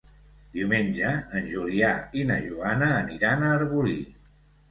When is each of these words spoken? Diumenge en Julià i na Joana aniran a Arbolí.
Diumenge 0.53 1.09
en 1.39 1.49
Julià 1.51 1.91
i 2.21 2.25
na 2.29 2.39
Joana 2.47 2.87
aniran 3.03 3.43
a 3.45 3.51
Arbolí. 3.59 4.01